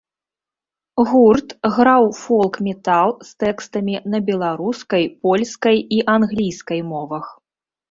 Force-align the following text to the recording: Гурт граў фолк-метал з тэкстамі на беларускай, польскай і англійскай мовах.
Гурт 1.09 1.49
граў 1.75 2.03
фолк-метал 2.21 3.13
з 3.29 3.45
тэкстамі 3.45 3.95
на 4.15 4.23
беларускай, 4.31 5.03
польскай 5.29 5.77
і 6.01 6.03
англійскай 6.17 6.81
мовах. 6.91 7.25